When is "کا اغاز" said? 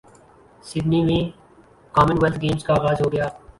2.65-2.97